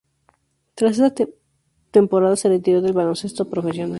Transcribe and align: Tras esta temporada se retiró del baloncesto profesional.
Tras 0.73 0.97
esta 0.97 1.25
temporada 1.91 2.35
se 2.35 2.49
retiró 2.49 2.81
del 2.81 2.93
baloncesto 2.93 3.47
profesional. 3.47 3.89